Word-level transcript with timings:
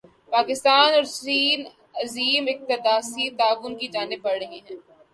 پاکستان 0.31 0.93
اور 0.93 1.03
چین 1.09 1.59
عظیم 2.03 2.43
اقتصادی 2.49 3.29
تعاون 3.37 3.77
کی 3.79 3.87
جانب 3.87 4.19
بڑھ 4.21 4.39
رہے 4.39 4.45
ہیں 4.47 4.61